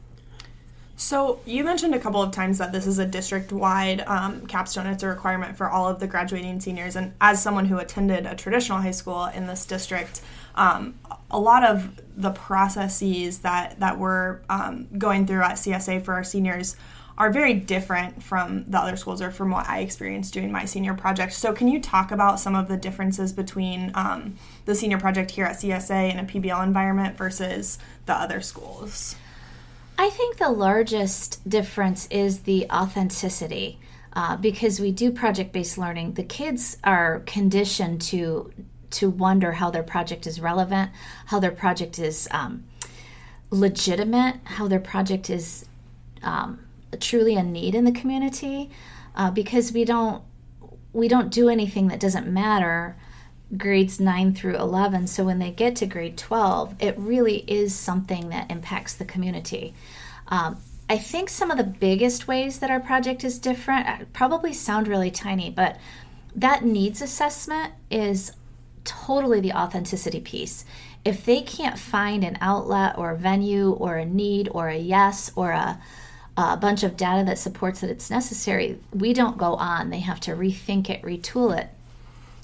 So, 1.00 1.40
you 1.46 1.64
mentioned 1.64 1.94
a 1.94 2.00
couple 2.00 2.24
of 2.24 2.32
times 2.32 2.58
that 2.58 2.72
this 2.72 2.88
is 2.88 2.98
a 2.98 3.06
district 3.06 3.52
wide 3.52 4.02
um, 4.08 4.48
capstone. 4.48 4.88
It's 4.88 5.04
a 5.04 5.08
requirement 5.08 5.56
for 5.56 5.70
all 5.70 5.88
of 5.88 6.00
the 6.00 6.08
graduating 6.08 6.60
seniors. 6.62 6.96
And 6.96 7.14
as 7.22 7.44
someone 7.44 7.66
who 7.66 7.78
attended 7.78 8.26
a 8.26 8.34
traditional 8.34 8.80
high 8.80 8.90
school 8.90 9.26
in 9.26 9.46
this 9.46 9.68
district, 9.68 10.22
um, 10.56 10.96
a 11.30 11.40
lot 11.40 11.64
of 11.64 12.02
the 12.16 12.32
processes 12.32 13.40
that, 13.40 13.80
that 13.80 14.00
we're 14.00 14.40
um, 14.50 14.88
going 14.98 15.28
through 15.28 15.44
at 15.44 15.58
CSA 15.58 16.04
for 16.04 16.16
our 16.16 16.24
seniors 16.24 16.76
are 17.18 17.32
very 17.32 17.54
different 17.54 18.22
from 18.22 18.64
the 18.68 18.78
other 18.78 18.96
schools 18.96 19.22
or 19.22 19.32
from 19.32 19.50
what 19.50 19.68
I 19.68 19.80
experienced 19.80 20.34
doing 20.34 20.52
my 20.52 20.66
senior 20.66 20.94
project. 20.94 21.34
So, 21.34 21.54
can 21.54 21.68
you 21.68 21.82
talk 21.82 22.12
about 22.12 22.40
some 22.40 22.56
of 22.56 22.68
the 22.68 22.78
differences 22.78 23.34
between 23.34 23.92
um, 23.96 24.36
the 24.66 24.76
senior 24.76 25.00
project 25.00 25.32
here 25.32 25.46
at 25.46 25.58
CSA 25.58 26.12
in 26.12 26.20
a 26.20 26.24
PBL 26.24 26.64
environment 26.64 27.18
versus 27.18 27.80
the 28.06 28.14
other 28.14 28.42
schools? 28.42 29.16
I 29.98 30.10
think 30.12 30.38
the 30.38 30.52
largest 30.52 31.48
difference 31.50 32.08
is 32.12 32.42
the 32.42 32.70
authenticity. 32.70 33.80
Uh, 34.14 34.36
because 34.36 34.80
we 34.80 34.92
do 34.92 35.12
project-based 35.12 35.78
learning, 35.78 36.14
the 36.14 36.24
kids 36.24 36.78
are 36.84 37.22
conditioned 37.28 38.02
to 38.02 38.52
to 38.90 39.10
wonder 39.10 39.52
how 39.52 39.70
their 39.70 39.84
project 39.84 40.26
is 40.26 40.40
relevant, 40.40 40.90
how 41.26 41.40
their 41.40 41.52
project 41.52 42.00
is 42.00 42.28
um, 42.32 42.64
legitimate, 43.52 44.38
how 44.46 44.68
their 44.68 44.80
project 44.80 45.30
is 45.30 45.66
um, 46.24 46.60
truly 47.00 47.36
a 47.36 47.44
need 47.44 47.76
in 47.76 47.86
the 47.86 47.92
community. 47.92 48.70
Uh, 49.16 49.32
because 49.32 49.72
we 49.72 49.84
don't 49.84 50.24
we 50.94 51.08
don't 51.08 51.32
do 51.32 51.50
anything 51.50 51.88
that 51.88 52.00
doesn't 52.00 52.28
matter 52.28 52.96
grades 53.56 54.00
9 54.00 54.34
through 54.34 54.56
11. 54.58 55.08
So 55.08 55.24
when 55.24 55.40
they 55.40 55.52
get 55.52 55.76
to 55.78 55.86
grade 55.86 56.18
12, 56.18 56.76
it 56.80 56.98
really 56.98 57.38
is 57.48 57.74
something 57.74 58.30
that 58.30 58.52
impacts 58.52 58.94
the 58.94 59.06
community. 59.06 59.74
Um, 60.28 60.58
I 60.90 60.98
think 60.98 61.30
some 61.30 61.52
of 61.52 61.58
the 61.58 61.64
biggest 61.64 62.28
ways 62.28 62.60
that 62.60 62.72
our 62.72 62.80
project 62.80 63.24
is 63.24 63.40
different 63.40 63.88
uh, 63.88 63.98
probably 64.14 64.54
sound 64.54 64.88
really 64.88 65.12
tiny, 65.12 65.50
but 65.50 65.78
that 66.36 66.64
needs 66.64 67.02
assessment 67.02 67.74
is 67.90 68.34
totally 68.84 69.40
the 69.40 69.54
authenticity 69.54 70.20
piece. 70.20 70.66
If 71.04 71.26
they 71.26 71.42
can't 71.42 71.80
find 71.80 72.24
an 72.24 72.38
outlet 72.42 72.98
or 72.98 73.12
a 73.12 73.18
venue 73.18 73.72
or 73.72 73.98
a 73.98 74.06
need 74.06 74.50
or 74.52 74.68
a 74.70 74.78
yes 74.78 75.32
or 75.36 75.52
a, 75.52 75.80
a 76.38 76.56
bunch 76.56 76.84
of 76.84 76.96
data 76.96 77.24
that 77.26 77.40
supports 77.40 77.82
that 77.82 77.90
it's 77.90 78.12
necessary, 78.12 78.80
we 78.94 79.12
don't 79.12 79.38
go 79.38 79.56
on. 79.56 79.90
They 79.90 80.00
have 80.00 80.20
to 80.22 80.32
rethink 80.32 80.90
it, 80.90 81.02
retool 81.02 81.58
it. 81.58 81.70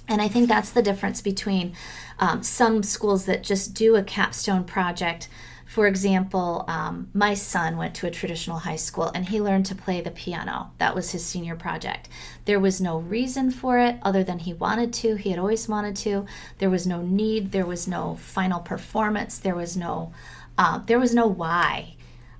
And 0.08 0.22
I 0.22 0.28
think 0.28 0.48
that's 0.50 0.72
the 0.72 0.82
difference 0.82 1.22
between 1.22 1.74
um, 2.20 2.44
some 2.44 2.84
schools 2.84 3.26
that 3.26 3.44
just 3.44 3.74
do 3.74 3.96
a 3.96 4.04
capstone 4.04 4.64
project. 4.64 5.30
For 5.66 5.88
example, 5.88 6.66
um, 6.68 7.10
my 7.14 7.34
son 7.34 7.78
went 7.78 7.96
to 7.96 8.08
a 8.08 8.12
traditional 8.12 8.60
high 8.60 8.76
school 8.76 9.12
and 9.16 9.30
he 9.30 9.42
learned 9.42 9.66
to 9.68 9.76
play 9.76 10.02
the 10.02 10.12
piano. 10.12 10.72
That 10.78 10.94
was 10.94 11.12
his 11.12 11.26
senior 11.26 11.56
project. 11.56 12.10
There 12.46 12.60
was 12.60 12.82
no 12.82 13.00
reason 13.00 13.50
for 13.50 13.80
it 13.80 13.98
other 14.04 14.24
than 14.24 14.40
he 14.40 14.54
wanted 14.54 14.92
to. 14.94 15.16
He 15.16 15.30
had 15.30 15.40
always 15.40 15.68
wanted 15.68 15.96
to. 15.98 16.26
There 16.60 16.70
was 16.70 16.86
no 16.86 17.02
need. 17.02 17.52
There 17.52 17.66
was 17.66 17.88
no 17.88 18.18
final 18.18 18.60
performance. 18.60 19.38
There 19.38 19.56
was 19.56 19.78
no, 19.78 20.14
uh, 20.58 20.80
there 20.80 21.00
was 21.00 21.16
no 21.16 21.28
why, 21.28 21.96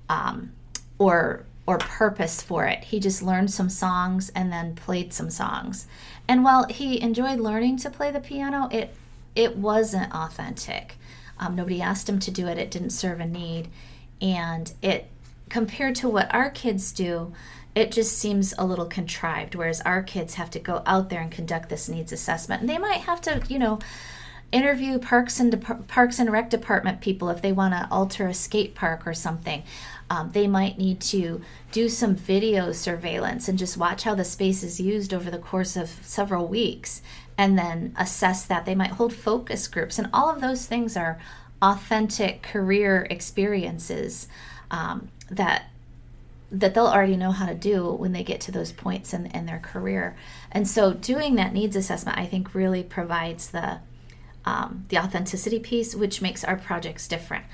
um, 0.08 0.52
or 0.98 1.44
or 1.66 1.78
purpose 1.78 2.42
for 2.42 2.66
it. 2.66 2.84
He 2.84 3.00
just 3.00 3.22
learned 3.22 3.50
some 3.50 3.70
songs 3.70 4.30
and 4.34 4.52
then 4.52 4.74
played 4.74 5.14
some 5.14 5.30
songs. 5.30 5.86
And 6.28 6.44
while 6.44 6.66
he 6.68 7.00
enjoyed 7.00 7.40
learning 7.40 7.78
to 7.78 7.90
play 7.90 8.10
the 8.10 8.20
piano, 8.20 8.68
it 8.70 8.94
it 9.34 9.56
wasn't 9.56 10.14
authentic. 10.14 10.96
Um, 11.38 11.56
nobody 11.56 11.82
asked 11.82 12.08
him 12.08 12.20
to 12.20 12.30
do 12.30 12.46
it. 12.46 12.58
It 12.58 12.70
didn't 12.70 12.90
serve 12.90 13.20
a 13.20 13.26
need, 13.26 13.68
and 14.20 14.72
it 14.82 15.08
compared 15.48 15.94
to 15.96 16.08
what 16.08 16.32
our 16.34 16.50
kids 16.50 16.92
do, 16.92 17.32
it 17.74 17.90
just 17.90 18.16
seems 18.16 18.54
a 18.56 18.64
little 18.64 18.86
contrived. 18.86 19.54
Whereas 19.54 19.80
our 19.80 20.02
kids 20.02 20.34
have 20.34 20.50
to 20.50 20.60
go 20.60 20.82
out 20.86 21.10
there 21.10 21.20
and 21.20 21.30
conduct 21.30 21.68
this 21.68 21.88
needs 21.88 22.12
assessment, 22.12 22.60
and 22.60 22.70
they 22.70 22.78
might 22.78 23.00
have 23.00 23.20
to, 23.22 23.42
you 23.48 23.58
know, 23.58 23.80
interview 24.54 25.00
parks 25.00 25.40
and 25.40 25.88
parks 25.88 26.20
and 26.20 26.30
rec 26.30 26.48
department 26.48 27.00
people 27.00 27.28
if 27.28 27.42
they 27.42 27.52
want 27.52 27.74
to 27.74 27.88
alter 27.90 28.28
a 28.28 28.34
skate 28.34 28.74
park 28.74 29.04
or 29.04 29.12
something. 29.12 29.64
Um, 30.08 30.30
they 30.32 30.46
might 30.46 30.78
need 30.78 31.00
to 31.00 31.42
do 31.72 31.88
some 31.88 32.14
video 32.14 32.70
surveillance 32.70 33.48
and 33.48 33.58
just 33.58 33.76
watch 33.76 34.04
how 34.04 34.14
the 34.14 34.24
space 34.24 34.62
is 34.62 34.78
used 34.78 35.12
over 35.12 35.28
the 35.28 35.38
course 35.38 35.76
of 35.76 35.88
several 35.88 36.46
weeks 36.46 37.02
and 37.36 37.58
then 37.58 37.96
assess 37.98 38.44
that. 38.44 38.64
They 38.64 38.76
might 38.76 38.92
hold 38.92 39.12
focus 39.12 39.66
groups, 39.66 39.98
and 39.98 40.08
all 40.12 40.30
of 40.30 40.40
those 40.40 40.66
things 40.66 40.96
are 40.96 41.18
authentic 41.60 42.42
career 42.42 43.08
experiences 43.10 44.28
um, 44.70 45.08
that 45.30 45.64
that 46.52 46.74
they'll 46.74 46.86
already 46.86 47.16
know 47.16 47.32
how 47.32 47.46
to 47.46 47.54
do 47.54 47.90
when 47.90 48.12
they 48.12 48.22
get 48.22 48.40
to 48.40 48.52
those 48.52 48.70
points 48.70 49.12
in, 49.12 49.26
in 49.26 49.46
their 49.46 49.58
career. 49.58 50.14
And 50.52 50.68
so 50.68 50.92
doing 50.92 51.34
that 51.34 51.52
needs 51.52 51.74
assessment, 51.74 52.16
I 52.16 52.26
think, 52.26 52.54
really 52.54 52.84
provides 52.84 53.50
the 53.50 53.80
um, 54.44 54.84
the 54.88 54.98
authenticity 54.98 55.58
piece, 55.58 55.94
which 55.94 56.22
makes 56.22 56.44
our 56.44 56.56
projects 56.56 57.08
different. 57.08 57.44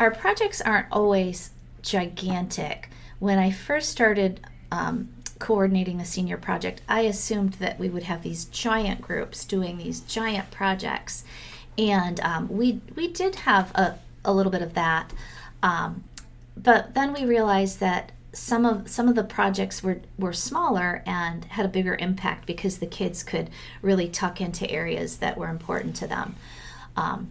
Our 0.00 0.10
projects 0.10 0.60
aren't 0.60 0.86
always 0.90 1.50
gigantic. 1.82 2.90
When 3.18 3.38
I 3.38 3.50
first 3.50 3.90
started 3.90 4.40
um, 4.70 5.08
coordinating 5.38 5.98
the 5.98 6.04
senior 6.04 6.36
project, 6.36 6.82
I 6.88 7.02
assumed 7.02 7.54
that 7.54 7.78
we 7.78 7.88
would 7.88 8.04
have 8.04 8.22
these 8.22 8.44
giant 8.46 9.00
groups 9.00 9.44
doing 9.44 9.78
these 9.78 10.00
giant 10.00 10.50
projects, 10.50 11.24
and 11.78 12.20
um, 12.20 12.48
we 12.48 12.80
we 12.96 13.08
did 13.08 13.36
have 13.36 13.70
a, 13.74 13.98
a 14.24 14.32
little 14.32 14.52
bit 14.52 14.62
of 14.62 14.74
that, 14.74 15.12
um, 15.62 16.04
but 16.56 16.94
then 16.94 17.12
we 17.12 17.24
realized 17.24 17.80
that 17.80 18.12
some 18.34 18.66
of 18.66 18.90
some 18.90 19.08
of 19.08 19.14
the 19.14 19.24
projects 19.24 19.82
were 19.82 20.00
were 20.18 20.32
smaller 20.32 21.02
and 21.06 21.44
had 21.46 21.64
a 21.64 21.68
bigger 21.68 21.94
impact 21.94 22.46
because 22.46 22.78
the 22.78 22.86
kids 22.86 23.22
could 23.22 23.48
really 23.80 24.08
tuck 24.08 24.40
into 24.40 24.70
areas 24.70 25.18
that 25.18 25.38
were 25.38 25.48
important 25.48 25.96
to 25.96 26.06
them. 26.06 26.36
Um, 26.96 27.30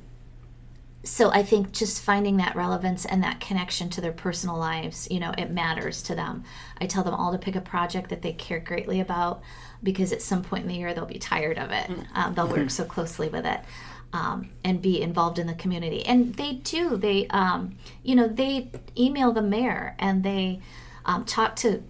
so 1.06 1.30
I 1.32 1.44
think 1.44 1.74
just 1.74 2.02
finding 2.02 2.38
that 2.38 2.56
relevance 2.56 3.04
and 3.04 3.22
that 3.24 3.42
connection 3.42 3.90
to 3.92 4.02
their 4.02 4.14
personal 4.14 4.58
lives, 4.58 5.08
you 5.12 5.20
know, 5.20 5.34
it 5.38 5.52
matters 5.52 6.02
to 6.04 6.16
them. 6.16 6.46
I 6.80 6.86
tell 6.86 7.04
them 7.04 7.14
all 7.14 7.34
to 7.34 7.38
pick 7.38 7.58
a 7.58 7.62
project 7.62 8.10
that 8.10 8.22
they 8.22 8.32
care 8.32 8.60
greatly 8.60 9.02
about 9.02 9.42
because 9.84 10.14
at 10.14 10.22
some 10.22 10.44
point 10.44 10.64
in 10.64 10.70
the 10.70 10.76
year 10.76 10.94
they'll 10.94 11.06
be 11.06 11.20
tired 11.20 11.58
of 11.60 11.72
it. 11.72 11.90
Mm. 11.90 12.06
Um, 12.16 12.34
they'll 12.34 12.48
work 12.48 12.70
so 12.70 12.86
closely 12.86 13.28
with 13.28 13.46
it. 13.46 13.60
Um, 14.14 14.52
and 14.64 14.80
be 14.80 15.02
involved 15.02 15.40
in 15.40 15.48
the 15.48 15.56
community. 15.56 16.06
And 16.06 16.36
they 16.36 16.54
do. 16.54 16.98
They, 16.98 17.26
um, 17.30 17.78
you 18.04 18.14
know, 18.14 18.28
they 18.28 18.70
email 18.96 19.32
the 19.32 19.42
mayor 19.42 19.96
and 19.98 20.24
they 20.24 20.62
um, 21.06 21.26
talk 21.26 21.56
to 21.58 21.84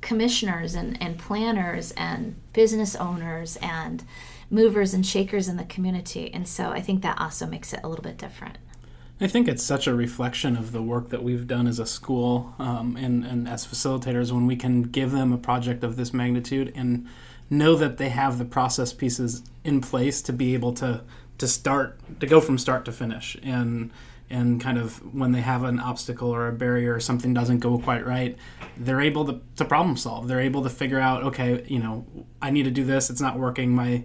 commissioners 0.00 0.74
and, 0.74 1.00
and 1.02 1.18
planners 1.18 1.92
and 1.92 2.36
business 2.52 2.94
owners 2.94 3.56
and 3.62 4.04
movers 4.50 4.92
and 4.94 5.06
shakers 5.06 5.48
in 5.48 5.56
the 5.56 5.64
community. 5.64 6.32
And 6.32 6.46
so 6.46 6.70
I 6.70 6.80
think 6.80 7.02
that 7.02 7.20
also 7.20 7.46
makes 7.46 7.72
it 7.72 7.80
a 7.82 7.88
little 7.88 8.04
bit 8.04 8.18
different. 8.18 8.58
I 9.20 9.26
think 9.28 9.48
it's 9.48 9.62
such 9.62 9.86
a 9.86 9.94
reflection 9.94 10.56
of 10.56 10.72
the 10.72 10.82
work 10.82 11.10
that 11.10 11.22
we've 11.22 11.46
done 11.46 11.66
as 11.66 11.78
a 11.78 11.86
school 11.86 12.54
um, 12.58 12.96
and, 12.96 13.24
and 13.24 13.48
as 13.48 13.66
facilitators 13.66 14.32
when 14.32 14.46
we 14.46 14.56
can 14.56 14.82
give 14.82 15.12
them 15.12 15.32
a 15.32 15.38
project 15.38 15.84
of 15.84 15.96
this 15.96 16.12
magnitude 16.12 16.72
and 16.74 17.06
know 17.48 17.76
that 17.76 17.96
they 17.96 18.08
have 18.08 18.38
the 18.38 18.44
process 18.44 18.92
pieces 18.92 19.42
in 19.62 19.80
place 19.80 20.20
to 20.22 20.32
be 20.32 20.54
able 20.54 20.72
to 20.72 21.02
to 21.36 21.48
start 21.48 21.98
to 22.20 22.26
go 22.26 22.40
from 22.40 22.56
start 22.56 22.84
to 22.84 22.92
finish 22.92 23.36
and 23.42 23.90
and 24.30 24.60
kind 24.60 24.78
of 24.78 24.96
when 25.14 25.32
they 25.32 25.40
have 25.40 25.64
an 25.64 25.78
obstacle 25.78 26.34
or 26.34 26.48
a 26.48 26.52
barrier 26.52 26.94
or 26.94 27.00
something 27.00 27.34
doesn't 27.34 27.58
go 27.58 27.78
quite 27.78 28.06
right 28.06 28.36
they're 28.76 29.00
able 29.00 29.24
to, 29.24 29.40
to 29.56 29.64
problem 29.64 29.96
solve 29.96 30.28
they're 30.28 30.40
able 30.40 30.62
to 30.62 30.70
figure 30.70 30.98
out 30.98 31.22
okay 31.22 31.64
you 31.68 31.78
know 31.78 32.06
i 32.40 32.50
need 32.50 32.64
to 32.64 32.70
do 32.70 32.84
this 32.84 33.10
it's 33.10 33.20
not 33.20 33.38
working 33.38 33.74
my 33.74 34.02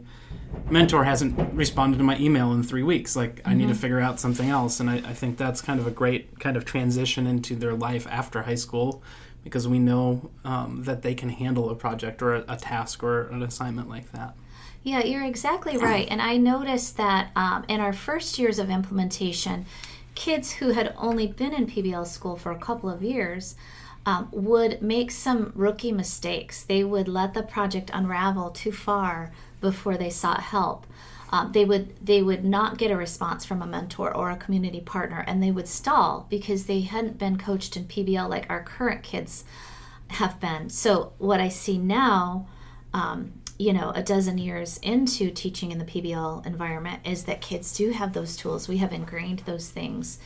mentor 0.70 1.04
hasn't 1.04 1.38
responded 1.54 1.98
to 1.98 2.04
my 2.04 2.18
email 2.18 2.52
in 2.52 2.64
three 2.64 2.84
weeks 2.84 3.16
like 3.16 3.38
mm-hmm. 3.38 3.50
i 3.50 3.54
need 3.54 3.68
to 3.68 3.74
mm-hmm. 3.74 3.82
figure 3.82 4.00
out 4.00 4.20
something 4.20 4.50
else 4.50 4.80
and 4.80 4.90
I, 4.90 4.96
I 4.98 5.14
think 5.14 5.38
that's 5.38 5.62
kind 5.62 5.80
of 5.80 5.88
a 5.88 5.92
great 5.92 6.40
kind 6.40 6.58
of 6.58 6.66
transition 6.66 7.26
into 7.26 7.56
their 7.56 7.74
life 7.74 8.06
after 8.10 8.42
high 8.42 8.56
school 8.56 9.02
because 9.42 9.70
we 9.70 9.80
know 9.80 10.30
um, 10.44 10.84
that 10.84 11.02
they 11.02 11.16
can 11.16 11.30
handle 11.30 11.70
a 11.70 11.76
project 11.76 12.22
or 12.22 12.36
a, 12.36 12.46
a 12.50 12.58
task 12.58 13.04
or 13.04 13.30
an 13.30 13.42
assignment 13.42 13.90
like 13.90 14.12
that 14.12 14.36
yeah, 14.84 15.04
you're 15.04 15.26
exactly 15.26 15.78
right. 15.78 16.08
And 16.10 16.22
I 16.22 16.38
noticed 16.38 16.98
that 16.98 17.32
um, 17.36 17.66
in 17.68 17.82
our 17.82 17.94
first 17.94 18.40
years 18.40 18.60
of 18.60 18.70
implementation, 18.70 19.66
kids 20.20 20.52
who 20.52 20.72
had 20.72 20.94
only 20.98 21.26
been 21.26 21.54
in 21.54 21.66
PBL 21.66 22.06
school 22.06 22.36
for 22.36 22.52
a 22.52 22.60
couple 22.60 22.90
of 22.90 23.02
years 23.02 23.56
um, 24.06 24.28
would 24.32 24.82
make 24.82 25.12
some 25.12 25.54
rookie 25.56 25.94
mistakes. 25.94 26.62
They 26.62 26.84
would 26.84 27.08
let 27.08 27.34
the 27.34 27.42
project 27.42 27.90
unravel 27.94 28.50
too 28.50 28.74
far 28.74 29.32
before 29.62 29.96
they 29.96 30.10
sought 30.10 30.42
help. 30.42 30.86
Um, 31.32 31.54
they 31.54 31.64
would 31.64 32.06
they 32.06 32.22
would 32.22 32.44
not 32.44 32.78
get 32.78 32.92
a 32.92 32.98
response 32.98 33.46
from 33.46 33.62
a 33.62 33.68
mentor 33.68 34.14
or 34.14 34.30
a 34.30 34.36
community 34.36 34.82
partner, 34.82 35.24
and 35.26 35.42
they 35.42 35.52
would 35.52 35.68
stall 35.70 36.28
because 36.30 36.66
they 36.66 36.82
hadn't 36.82 37.18
been 37.18 37.38
coached 37.38 37.78
in 37.78 37.86
PBL 37.86 38.28
like 38.28 38.46
our 38.50 38.64
current 38.64 39.04
kids 39.04 39.46
have 40.10 40.40
been. 40.42 40.70
So 40.70 41.14
what 41.18 41.40
I 41.40 41.48
see 41.48 41.78
now 41.78 42.48
um, 42.94 43.32
you 43.60 43.74
know, 43.74 43.92
a 43.94 44.02
dozen 44.02 44.38
years 44.40 44.80
into 44.82 45.30
teaching 45.30 45.72
in 45.72 45.78
the 45.80 45.86
PBL 45.86 46.46
environment 46.46 47.02
is 47.06 47.26
that 47.26 47.42
kids 47.42 47.76
do 47.78 47.92
have 47.92 48.14
those 48.14 48.36
tools. 48.38 48.68
We 48.70 48.78
have 48.78 48.94
ingrained 48.94 49.40
those 49.40 49.70
things. 49.70 50.18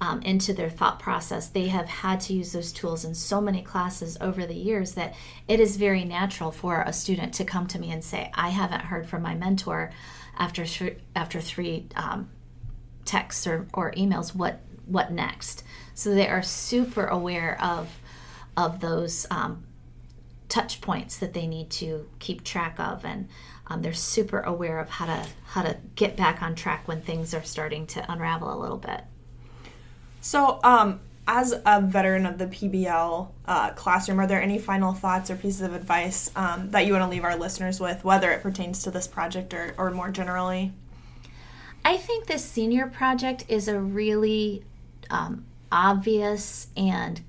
um, 0.00 0.20
into 0.22 0.52
their 0.52 0.68
thought 0.68 0.98
process. 0.98 1.48
They 1.48 1.68
have 1.68 1.86
had 1.86 2.20
to 2.22 2.34
use 2.34 2.52
those 2.52 2.72
tools 2.72 3.04
in 3.04 3.14
so 3.14 3.40
many 3.40 3.62
classes 3.62 4.18
over 4.20 4.44
the 4.46 4.54
years 4.54 4.92
that 4.92 5.14
it 5.48 5.58
is 5.60 5.76
very 5.76 6.04
natural 6.04 6.50
for 6.50 6.82
a 6.82 6.92
student 6.92 7.32
to 7.34 7.44
come 7.44 7.66
to 7.68 7.78
me 7.78 7.90
and 7.90 8.04
say, 8.04 8.30
"I 8.34 8.50
haven't 8.50 8.82
heard 8.82 9.08
from 9.08 9.22
my 9.22 9.34
mentor 9.34 9.90
after 10.38 10.64
th- 10.66 10.98
after 11.14 11.40
three 11.40 11.86
um, 11.96 12.28
texts 13.04 13.46
or, 13.46 13.66
or 13.72 13.92
emails. 13.92 14.34
What 14.34 14.60
what 14.84 15.12
next?" 15.12 15.64
So 15.94 16.14
they 16.14 16.28
are 16.28 16.42
super 16.42 17.06
aware 17.06 17.58
of 17.62 17.88
of 18.56 18.80
those 18.80 19.26
um, 19.30 19.64
touch 20.48 20.80
points 20.80 21.16
that 21.18 21.34
they 21.34 21.46
need 21.46 21.70
to 21.70 22.08
keep 22.18 22.44
track 22.44 22.78
of 22.78 23.04
and 23.04 23.28
um, 23.66 23.82
they're 23.82 23.92
super 23.92 24.40
aware 24.40 24.78
of 24.78 24.88
how 24.88 25.06
to 25.06 25.26
how 25.46 25.62
to 25.62 25.76
get 25.96 26.16
back 26.16 26.42
on 26.42 26.54
track 26.54 26.86
when 26.86 27.00
things 27.00 27.34
are 27.34 27.42
starting 27.42 27.86
to 27.86 28.12
unravel 28.12 28.52
a 28.52 28.58
little 28.58 28.76
bit. 28.76 29.02
So 30.20 30.60
um, 30.62 31.00
as 31.28 31.52
a 31.64 31.80
veteran 31.80 32.24
of 32.24 32.38
the 32.38 32.46
pbl 32.46 33.30
uh, 33.46 33.70
classroom 33.70 34.20
are 34.20 34.26
there 34.28 34.40
any 34.40 34.58
final 34.58 34.92
thoughts 34.92 35.30
or 35.30 35.36
pieces 35.36 35.60
of 35.62 35.74
advice 35.74 36.30
um, 36.36 36.70
that 36.70 36.86
you 36.86 36.92
want 36.92 37.02
to 37.02 37.08
leave 37.08 37.24
our 37.24 37.36
listeners 37.36 37.80
with 37.80 38.04
whether 38.04 38.30
it 38.30 38.42
pertains 38.42 38.82
to 38.84 38.90
this 38.90 39.08
project 39.08 39.52
or, 39.52 39.74
or 39.76 39.90
more 39.90 40.10
generally? 40.10 40.72
I 41.84 41.96
think 41.96 42.26
this 42.26 42.44
senior 42.44 42.86
project 42.86 43.44
is 43.48 43.68
a 43.68 43.78
really 43.78 44.64
um, 45.10 45.44
obvious 45.70 46.68
and 46.76 47.20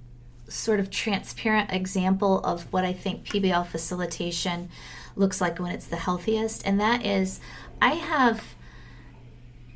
sort 0.47 0.79
of 0.79 0.89
transparent 0.89 1.71
example 1.71 2.39
of 2.39 2.71
what 2.71 2.85
I 2.85 2.93
think 2.93 3.25
PBL 3.25 3.67
facilitation 3.67 4.69
looks 5.15 5.41
like 5.41 5.59
when 5.59 5.71
it's 5.71 5.87
the 5.87 5.97
healthiest, 5.97 6.65
and 6.65 6.79
that 6.79 7.05
is 7.05 7.39
I 7.81 7.93
have 7.93 8.55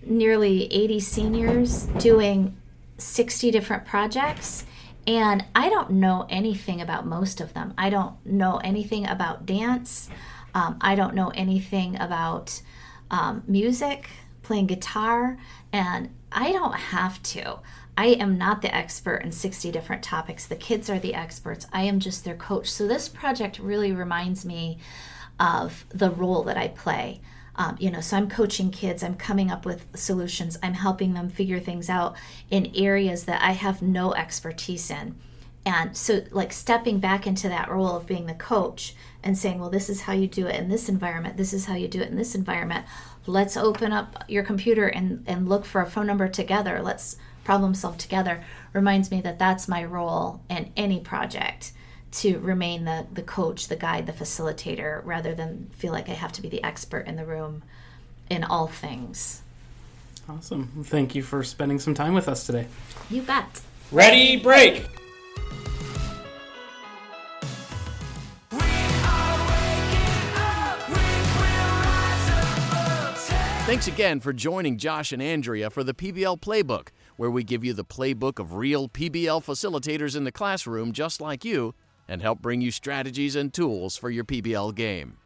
nearly 0.04 0.72
80 0.72 1.00
seniors 1.00 1.84
doing 2.00 2.58
60 2.98 3.52
different 3.52 3.86
projects. 3.86 4.66
And 5.08 5.44
I 5.56 5.70
don't 5.70 5.92
know 5.92 6.28
anything 6.30 6.80
about 6.80 7.08
most 7.08 7.42
of 7.42 7.54
them. 7.54 7.74
I 7.78 7.90
don't 7.90 8.24
know 8.26 8.58
anything 8.64 9.08
about 9.08 9.46
dance. 9.46 10.10
Um, 10.54 10.78
I 10.80 10.96
don't 10.96 11.16
know 11.16 11.30
anything 11.30 12.00
about 12.00 12.62
um, 13.10 13.44
music, 13.48 14.10
playing 14.44 14.68
guitar, 14.68 15.38
and 15.74 16.14
I 16.32 16.52
don't 16.52 16.76
have 16.76 17.22
to. 17.24 17.60
I 17.98 18.08
am 18.08 18.38
not 18.38 18.62
the 18.62 18.74
expert 18.74 19.18
in 19.18 19.32
60 19.32 19.72
different 19.72 20.04
topics. 20.04 20.46
The 20.46 20.56
kids 20.56 20.90
are 20.90 21.00
the 21.00 21.14
experts. 21.14 21.68
I 21.74 21.84
am 21.84 22.00
just 22.00 22.24
their 22.24 22.36
coach. 22.36 22.72
So 22.72 22.88
this 22.88 23.10
project 23.10 23.60
really 23.60 23.92
reminds 23.92 24.46
me 24.46 24.78
of 25.40 25.86
the 25.90 26.10
role 26.10 26.44
that 26.44 26.58
I 26.58 26.70
play. 26.70 27.22
Um, 27.56 27.76
you 27.80 27.92
know, 27.92 28.00
so 28.00 28.16
I'm 28.16 28.30
coaching 28.30 28.72
kids, 28.72 29.04
I'm 29.04 29.16
coming 29.16 29.52
up 29.52 29.66
with 29.66 29.86
solutions, 29.94 30.58
I'm 30.64 30.74
helping 30.74 31.14
them 31.14 31.30
figure 31.30 31.60
things 31.60 31.90
out 31.90 32.16
in 32.50 32.72
areas 32.74 33.26
that 33.26 33.42
I 33.42 33.52
have 33.52 33.82
no 33.82 34.14
expertise 34.14 34.90
in. 34.90 35.16
And 35.66 35.96
so, 35.96 36.24
like, 36.32 36.54
stepping 36.54 37.00
back 37.00 37.28
into 37.28 37.48
that 37.50 37.70
role 37.70 37.96
of 37.96 38.08
being 38.08 38.26
the 38.26 38.34
coach 38.34 38.96
and 39.22 39.38
saying, 39.38 39.60
well, 39.60 39.70
this 39.70 39.90
is 39.90 40.02
how 40.02 40.14
you 40.14 40.28
do 40.28 40.48
it 40.48 40.56
in 40.56 40.70
this 40.70 40.90
environment, 40.90 41.38
this 41.38 41.54
is 41.54 41.66
how 41.66 41.76
you 41.76 41.88
do 41.88 42.02
it 42.02 42.10
in 42.10 42.16
this 42.16 42.34
environment. 42.34 42.86
Let's 43.28 43.58
open 43.58 43.92
up 43.92 44.24
your 44.28 44.44
computer 44.44 44.88
and, 44.88 45.24
and 45.28 45.48
look 45.48 45.66
for 45.66 45.82
a 45.82 45.86
phone 45.86 46.08
number 46.08 46.28
together. 46.28 46.82
Let's 46.82 47.18
problem 47.44 47.74
solve 47.74 47.98
together 47.98 48.44
reminds 48.74 49.12
me 49.12 49.22
that 49.22 49.40
that's 49.40 49.68
my 49.68 49.84
role 49.84 50.42
in 50.50 50.72
any 50.76 51.00
project 51.00 51.74
to 52.12 52.40
remain 52.40 52.86
the, 52.86 53.08
the 53.14 53.22
coach, 53.22 53.68
the 53.68 53.76
guide, 53.76 54.06
the 54.06 54.14
facilitator, 54.14 55.02
rather 55.06 55.34
than 55.34 55.70
feel 55.74 55.94
like 55.94 56.10
I 56.10 56.14
have 56.14 56.34
to 56.34 56.42
be 56.42 56.50
the 56.50 56.64
expert 56.64 57.08
in 57.08 57.16
the 57.16 57.26
room 57.26 57.64
in 58.30 58.44
all 58.44 58.68
things. 58.68 59.42
Awesome. 60.28 60.84
Thank 60.86 61.16
you 61.16 61.24
for 61.24 61.44
spending 61.44 61.80
some 61.80 61.94
time 61.94 62.14
with 62.14 62.28
us 62.28 62.46
today. 62.46 62.68
You 63.10 63.22
bet. 63.22 63.62
Ready, 63.92 64.38
break. 64.38 64.88
Thanks 73.66 73.88
again 73.88 74.20
for 74.20 74.34
joining 74.34 74.78
Josh 74.78 75.14
and 75.14 75.22
Andrea 75.22 75.70
for 75.70 75.82
the 75.82 75.94
PBL 75.94 76.42
Playbook, 76.42 76.90
where 77.22 77.30
we 77.30 77.44
give 77.44 77.64
you 77.64 77.72
the 77.72 77.86
playbook 77.86 78.40
of 78.40 78.56
real 78.56 78.90
PBL 78.90 79.46
facilitators 79.46 80.16
in 80.16 80.24
the 80.24 80.32
classroom 80.32 80.92
just 80.92 81.22
like 81.22 81.46
you 81.46 81.76
and 82.08 82.20
help 82.20 82.42
bring 82.42 82.62
you 82.62 82.72
strategies 82.72 83.36
and 83.36 83.54
tools 83.54 83.96
for 83.96 84.10
your 84.10 84.24
PBL 84.24 84.74
game. 84.74 85.18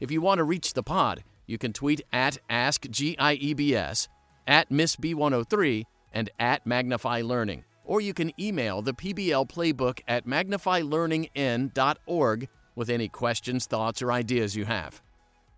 If 0.00 0.10
you 0.10 0.22
want 0.22 0.38
to 0.38 0.44
reach 0.44 0.72
the 0.72 0.82
pod, 0.82 1.22
you 1.46 1.58
can 1.58 1.74
tweet 1.74 2.00
at 2.14 2.38
AskGIEBS, 2.48 4.08
at 4.46 4.70
MissB103, 4.70 5.84
and 6.14 6.30
at 6.40 6.66
Magnify 6.66 7.20
Learning. 7.20 7.64
Or 7.84 8.00
you 8.00 8.14
can 8.14 8.32
email 8.40 8.80
the 8.80 8.94
PBL 8.94 9.46
Playbook 9.46 10.00
at 10.08 10.26
magnifylearningin.org 10.26 12.48
with 12.74 12.88
any 12.88 13.08
questions, 13.08 13.66
thoughts, 13.66 14.00
or 14.00 14.10
ideas 14.10 14.56
you 14.56 14.64
have. 14.64 15.02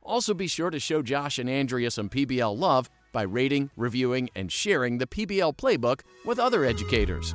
Also, 0.03 0.35
be 0.35 0.49
sure 0.49 0.71
to 0.71 0.81
show 0.81 1.01
Josh 1.01 1.39
and 1.39 1.49
Andrea 1.49 1.93
some 1.93 2.09
PBL 2.09 2.59
love 2.59 2.91
by 3.17 3.23
rating, 3.23 3.71
reviewing, 3.79 4.29
and 4.35 4.53
sharing 4.53 4.99
the 4.99 5.07
PBL 5.07 5.57
playbook 5.57 6.03
with 6.27 6.39
other 6.39 6.67
educators. 6.67 7.35